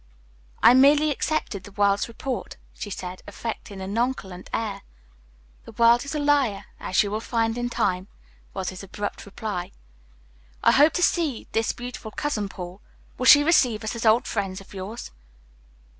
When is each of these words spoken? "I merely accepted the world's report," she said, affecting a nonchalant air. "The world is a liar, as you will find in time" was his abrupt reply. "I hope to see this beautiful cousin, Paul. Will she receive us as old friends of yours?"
"I 0.63 0.73
merely 0.73 1.11
accepted 1.11 1.63
the 1.63 1.71
world's 1.73 2.07
report," 2.07 2.57
she 2.73 2.89
said, 2.89 3.21
affecting 3.27 3.79
a 3.81 3.85
nonchalant 3.87 4.49
air. 4.51 4.81
"The 5.65 5.73
world 5.73 6.05
is 6.05 6.15
a 6.15 6.19
liar, 6.19 6.65
as 6.79 7.03
you 7.03 7.11
will 7.11 7.19
find 7.21 7.55
in 7.55 7.69
time" 7.69 8.07
was 8.51 8.69
his 8.69 8.81
abrupt 8.81 9.27
reply. 9.27 9.73
"I 10.63 10.71
hope 10.71 10.93
to 10.93 11.03
see 11.03 11.47
this 11.51 11.71
beautiful 11.71 12.09
cousin, 12.09 12.49
Paul. 12.49 12.81
Will 13.19 13.27
she 13.27 13.43
receive 13.43 13.83
us 13.83 13.95
as 13.95 14.03
old 14.03 14.25
friends 14.25 14.59
of 14.59 14.73
yours?" 14.73 15.11